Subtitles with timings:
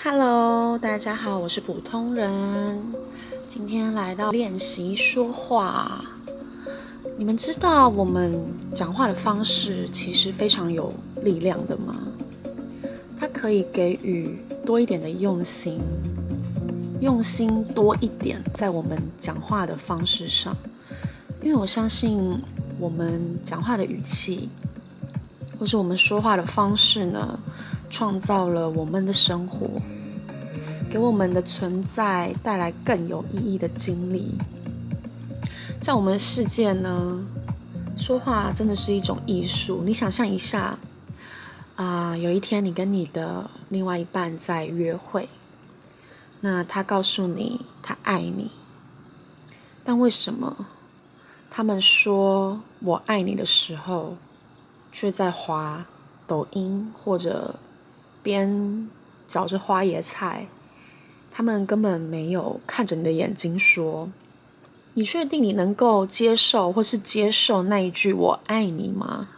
[0.00, 2.80] Hello，大家好，我是普通人。
[3.48, 6.00] 今天来到练习说话。
[7.16, 8.40] 你们知道我们
[8.72, 10.88] 讲话的方式其实非常有
[11.24, 11.96] 力量的吗？
[13.18, 15.80] 它可以给予多一点的用心，
[17.00, 20.56] 用心多一点在我们讲话的方式上。
[21.42, 22.40] 因为我相信
[22.78, 24.48] 我们讲话的语气，
[25.58, 27.40] 或是我们说话的方式呢，
[27.90, 29.66] 创造了我们的生活，
[30.90, 34.34] 给我们的存在带来更有意义的经历。
[35.80, 37.18] 在我们的世界呢，
[37.96, 39.82] 说话真的是一种艺术。
[39.84, 40.78] 你想象一下，
[41.76, 45.28] 啊、有一天你跟你的另外一半在约会，
[46.40, 48.50] 那他告诉你他爱你，
[49.82, 50.66] 但为什么
[51.50, 54.16] 他们说我爱你的时候，
[54.92, 55.86] 却在滑
[56.26, 57.54] 抖音或者？
[58.28, 58.90] 边
[59.26, 60.48] 嚼着花椰菜，
[61.30, 64.10] 他们根本没有看着你的眼睛说
[64.92, 69.30] ：“你确定你能够接受或是接受那一句‘我爱你’吗？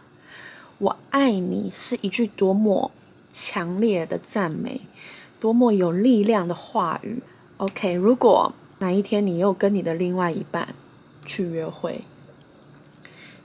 [0.79, 2.91] 我爱你是一句多么
[3.31, 4.81] 强烈的赞美，
[5.39, 7.23] 多么有力量的话语。
[7.55, 10.75] OK，如果哪一天你又跟你的另外一半
[11.25, 12.01] 去约会，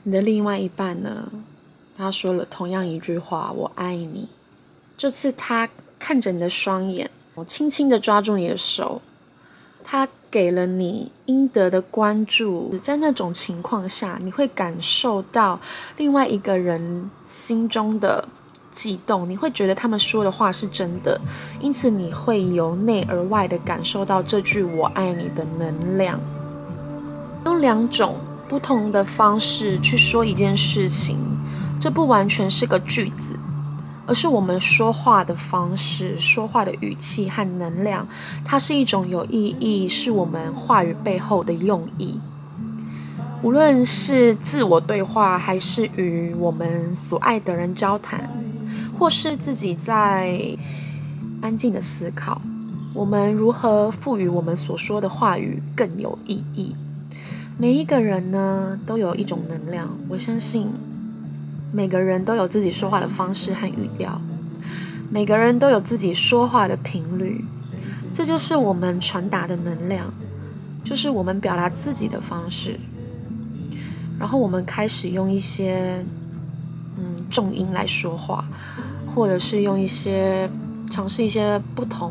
[0.03, 1.31] 你的另外一半呢，
[1.97, 4.29] 他说了同样一句话‘我爱你’。”
[4.97, 9.03] 这次他看着你的双眼，我轻轻的抓住你的手，
[9.85, 12.75] 他给了你应得的关注。
[12.83, 15.61] 在那种情况下，你会感受到
[15.99, 18.27] 另外一个人心中的
[18.73, 21.21] 悸动，你会觉得他们说的话是真的，
[21.61, 26.19] 因此你会由内而外的感受到这句“我爱你”的能量。
[27.45, 28.17] 用两种
[28.49, 31.19] 不同的方式去说一件事情，
[31.79, 33.37] 这不完全是个句子。
[34.07, 38.07] 而是我们说话的方式、说话的语气和能量，
[38.45, 42.21] 它是一种有意义，是我们话语背后的用意。
[43.43, 48.31] 无论是自我对话，还是与我们所爱的人交谈，
[48.99, 50.57] 或是自己在
[51.43, 52.41] 安静的思考，
[52.95, 56.75] 我们如何赋予我们所说的话语更有意义？
[57.59, 60.69] 每一个人呢，都有一种能量，我相信。
[61.77, 64.19] 每个人都有自己说话的方式和语调，
[65.11, 67.45] 每个人都有自己说话的频率，
[68.15, 70.11] 这就是我们传达的能量，
[70.83, 72.81] 就是我们表达自己的方式。
[74.19, 76.03] 然后我们开始用一些
[76.97, 78.43] 嗯重音来说话，
[79.15, 80.49] 或者是用一些
[80.91, 82.11] 尝试一些不同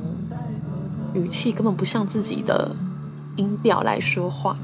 [1.15, 2.75] 语气根本不像自己的
[3.35, 4.55] 音调来说话。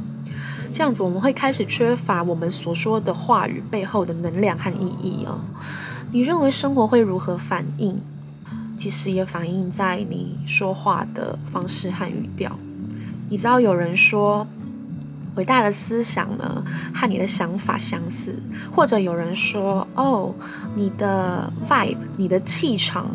[0.71, 5.39] 这样子，我们会开始缺乏我们所说的话语背后的能量和意义哦。
[6.11, 7.99] 你认为生活会如何反应？
[8.77, 12.57] 其实也反映在你说话的方式和语调。
[13.29, 14.47] 你知道有人说，
[15.35, 18.35] 伟大的思想呢，和你的想法相似，
[18.71, 20.33] 或者有人说，哦，
[20.75, 23.09] 你的 vibe，你的气场，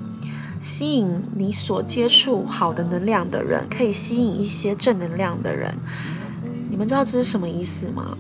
[0.61, 5.75] 吸引你所接触好的能量的人，可以吸引一些正能量的人。
[6.77, 8.19] 你们知道这是什么意思吗？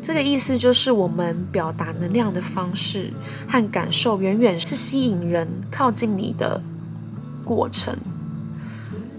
[0.00, 3.12] 这个意思就是我们表达能量的方式
[3.46, 6.58] 和感受，远远是吸引人靠近你的
[7.44, 7.94] 过程。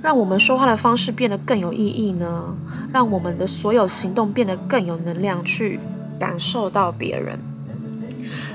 [0.01, 2.57] 让我们说话的方式变得更有意义呢？
[2.91, 5.79] 让我们的所有行动变得更有能量，去
[6.19, 7.37] 感受到别人。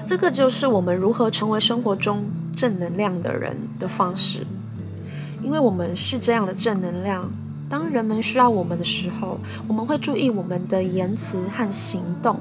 [0.04, 2.24] 这个就是我们如何成为生活中
[2.56, 4.44] 正能量的人的方式，
[5.44, 7.30] 因为我们是这样的正能量。
[7.68, 12.38] 当人们需要我们的时候，我们会注意我们的言辞和行动。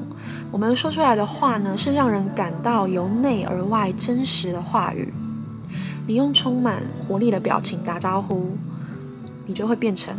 [0.51, 5.13] 我们说出来的话呢，是让人感到由内而外真实的话语。
[6.05, 8.57] 你用充满活力的表情打招呼，
[9.45, 10.13] 你就会变成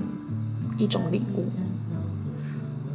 [0.78, 1.46] 一种礼物。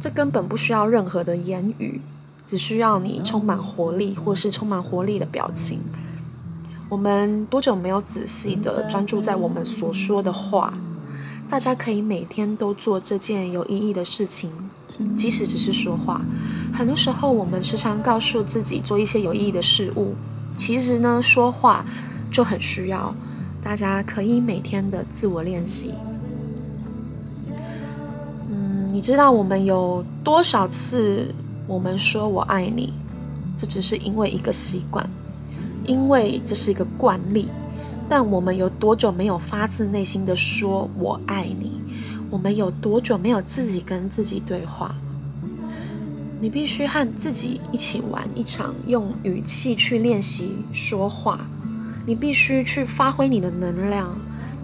[0.00, 2.00] 这根本不需要任何的言语，
[2.46, 5.80] 只需要你充满活力或是充满活力的表情。
[6.88, 10.74] 我们多久没有仔细的专注在我们所说的话？
[11.50, 14.52] 大家可以每天都做这件有意义的事情，
[15.16, 16.22] 即使只是说话。
[16.72, 20.14] 很多时候，我们时常告诉自己做一些有意义的事物，
[20.56, 21.84] 其实呢，说话
[22.30, 23.12] 就很需要。
[23.64, 25.92] 大家可以每天的自我练习。
[28.48, 31.34] 嗯，你知道我们有多少次
[31.66, 32.92] 我们说我爱你？
[33.58, 35.04] 这只是因为一个习惯，
[35.84, 37.48] 因为这是一个惯例。
[38.10, 41.80] 但我们有多久没有发自内心的说“我爱你”？
[42.28, 44.92] 我们有多久没有自己跟自己对话？
[46.40, 51.46] 你必须和自己一起玩一场用语气去练习说话。
[52.04, 54.18] 你必须去发挥你的能量，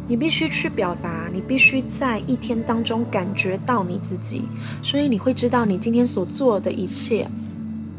[0.08, 4.42] 你必须去表达，你必须在一天当中感觉到你自己，
[4.82, 7.28] 所以你会知道你今天所做的一切，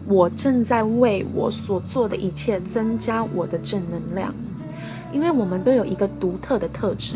[0.08, 4.34] 我正在为我所做的一切增加我的正能量，
[5.12, 7.16] 因为我们都有一个独特的特质，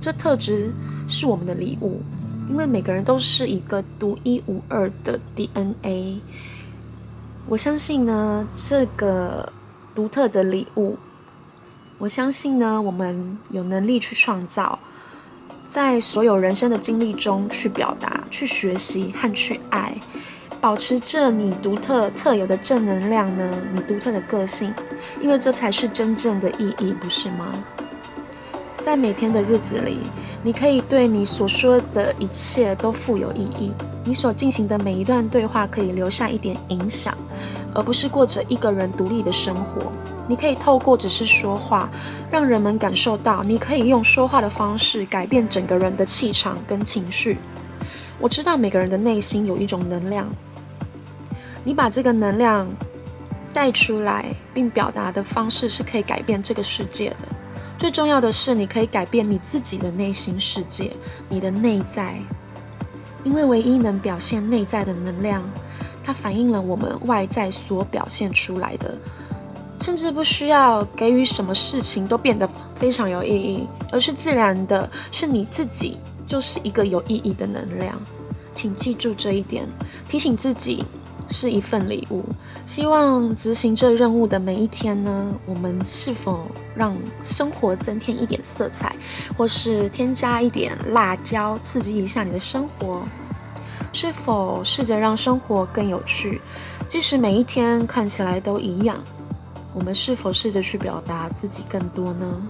[0.00, 0.72] 这特质
[1.08, 2.00] 是我们的礼物，
[2.48, 6.20] 因为每个人都是一个独一无二的 DNA。
[7.46, 9.52] 我相信呢，这个
[9.94, 10.96] 独特的礼物。
[11.98, 14.78] 我相信呢，我们有能力去创造，
[15.66, 19.96] 在所有人生的经历中去表达、去学习和去爱，
[20.64, 24.72] 保持着你独特特有的正能量呢，你独特的个性，
[25.20, 27.52] 因为这才是真正的意义，不是吗？
[28.82, 29.98] 在每天的日子里，
[30.42, 33.74] 你可以对你所说的一切都富有意义，
[34.06, 37.14] 你所进行的每一段对话可以留下一点影响，
[37.74, 39.92] 而不是过着一个人独立的生活。
[40.26, 41.90] 你可以透过只是说话，
[42.30, 47.36] 让人们感受到你可以用说话的方式改变整个人的气场跟情绪。
[48.18, 50.26] 我知道每个人的内心有一种能量，
[51.64, 52.68] 你把这个能量
[53.52, 57.18] 带出来并表达的方式是可以改变这个世界的。
[57.76, 60.92] 最重要的是，你可以改变你自己的内心世界，
[61.28, 62.18] 你的内在，
[63.24, 65.42] 因为唯一能表现内在的能量，
[66.04, 68.94] 它反映了我们外在所表现出来的。
[69.80, 77.94] 甚至不需要给予什么事情都变得非常有意义，而是自然的，是你自己就是一个有意义的能量。
[78.54, 79.66] 请记住这一点，
[80.08, 80.84] 提醒自己
[81.34, 82.24] 是一份礼物。
[82.64, 86.46] 希望执行这任务的每一天呢，我们是否
[86.76, 88.94] 让生活增添一点色彩，
[89.36, 93.02] 或是添加一点辣椒，刺激一下你的生活？
[93.92, 96.40] 是否试着让生活更有趣，
[96.88, 99.02] 即使每一天看起来都一样？
[99.74, 102.40] 我们是否试着去表达自己更多呢？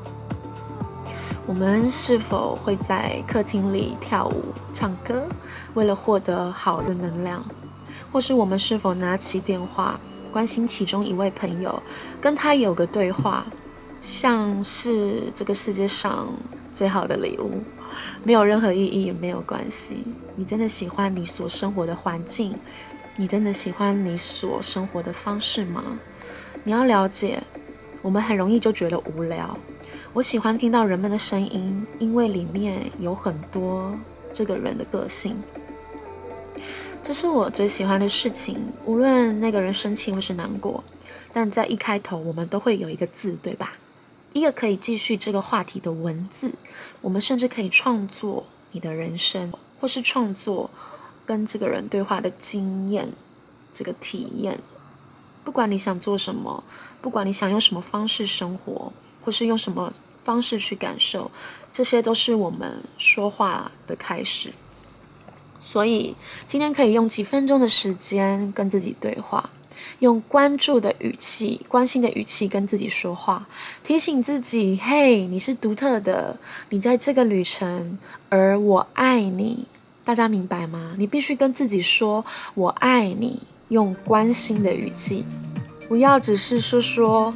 [1.47, 4.43] 我们是否会在客厅里跳舞、
[4.75, 5.27] 唱歌，
[5.75, 7.45] 为了获得好的能量？
[8.15, 9.99] 或是我们是否拿起电话，
[10.31, 11.83] 关心其中一位朋友，
[12.21, 13.45] 跟他有个对话，
[14.01, 16.29] 像是这个世界上
[16.73, 17.61] 最好的礼物，
[18.23, 20.05] 没有任何意义也没有关系。
[20.37, 22.55] 你真的喜欢你所生活的环境？
[23.17, 25.83] 你真的喜欢你所生活的方式吗？
[26.63, 27.43] 你要了解，
[28.01, 29.59] 我们很容易就觉得无聊。
[30.13, 33.93] 我喜欢听到人们的声音，因为里面有很多
[34.33, 35.37] 这个人的个性。
[37.05, 40.83] 这是我最喜欢的事情，无论那个人生气或是难过，
[41.35, 43.75] 但在一开头，我们都会有一个字，对吧？
[44.33, 46.51] 一个可以继续这个话题的文字。
[47.03, 50.71] 我们甚至可以创作你的人生，或是创作
[51.27, 53.12] 跟这个人对话的经验，
[53.75, 54.59] 这个体验。
[55.45, 56.65] 不管你想做什么，
[57.03, 58.91] 不管你想用什么方式生活，
[59.23, 59.93] 或是用什么
[60.25, 61.31] 方式去感受，
[61.71, 64.51] 这些都是我们说话的开始。
[65.67, 66.15] 所以
[66.47, 69.49] 今天可以用几分钟的时间跟自己对话，
[70.01, 73.49] 用关注的语气、关心的语气跟自己说话，
[73.83, 76.39] 提醒自己：嘿，你是独特的，
[76.69, 79.67] 你在这个旅程，而我爱你。
[80.05, 80.95] 大家明白吗？
[80.99, 82.23] 你必须跟自己说：
[82.55, 83.41] 我爱你。
[83.69, 85.25] 用关心的语气，
[85.89, 87.35] 不要只是说说，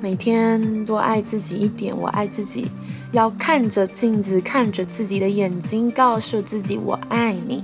[0.00, 2.66] 每天多爱自己一点，我爱自己。
[3.12, 7.62] 要看着镜子，看着自己的眼睛，告诉自己我爱你。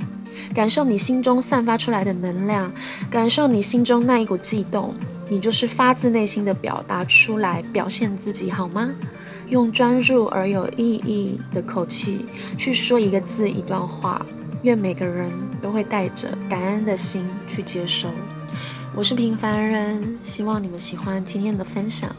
[0.54, 2.70] 感受你心中散发出来的能量，
[3.10, 4.94] 感受你心中那一股悸动。
[5.28, 8.90] 你就是发自内心的表达出来，表现自己好吗？
[9.48, 12.26] 用专注而有意义的口气
[12.56, 14.24] 去说一个字，一段话。
[14.62, 15.30] 愿每个人
[15.62, 18.08] 都会带着感恩的心去接收。
[18.94, 22.14] 我是平凡人，希望你们喜欢今天的分享。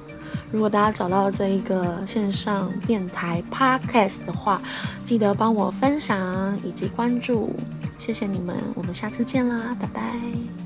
[0.51, 4.61] 如果大家找到这一个线上电台 Podcast 的话，
[5.03, 7.55] 记得帮我分享以及关注，
[7.97, 10.56] 谢谢你们，我们下次见啦，拜拜。